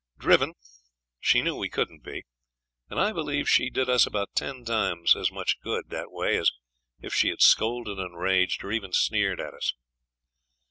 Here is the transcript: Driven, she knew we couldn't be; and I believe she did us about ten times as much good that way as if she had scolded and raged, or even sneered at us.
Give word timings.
Driven, 0.17 0.55
she 1.19 1.43
knew 1.43 1.55
we 1.55 1.69
couldn't 1.69 2.01
be; 2.03 2.23
and 2.89 2.99
I 2.99 3.11
believe 3.13 3.47
she 3.47 3.69
did 3.69 3.87
us 3.87 4.07
about 4.07 4.33
ten 4.33 4.65
times 4.65 5.15
as 5.15 5.31
much 5.31 5.59
good 5.61 5.89
that 5.91 6.09
way 6.09 6.37
as 6.39 6.49
if 6.99 7.13
she 7.13 7.29
had 7.29 7.43
scolded 7.43 7.99
and 7.99 8.17
raged, 8.17 8.63
or 8.63 8.71
even 8.71 8.93
sneered 8.93 9.39
at 9.39 9.53
us. 9.53 9.75